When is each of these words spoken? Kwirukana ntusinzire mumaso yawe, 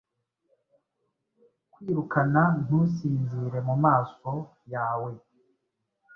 Kwirukana 1.71 2.41
ntusinzire 2.63 3.59
mumaso 3.67 4.31
yawe, 4.73 5.11